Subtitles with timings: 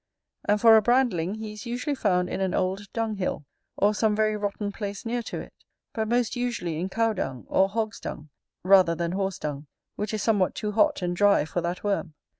[0.45, 3.45] And for a brandling, he is usually found in an old dunghill,
[3.77, 5.53] or some very rotten place near to it,
[5.93, 8.29] but most usually in cow dung, or hog's dung,
[8.63, 9.67] rather than horse dung,
[9.97, 12.15] which is somewhat too hot and dry for that worm.